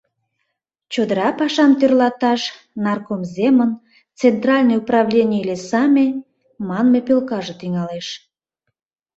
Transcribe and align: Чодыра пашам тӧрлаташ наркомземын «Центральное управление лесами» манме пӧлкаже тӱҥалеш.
Чодыра 0.93 1.29
пашам 1.39 1.71
тӧрлаташ 1.79 2.41
наркомземын 2.83 3.71
«Центральное 4.19 4.79
управление 4.83 5.41
лесами» 5.49 6.05
манме 6.67 6.99
пӧлкаже 7.07 7.53
тӱҥалеш. 7.59 8.07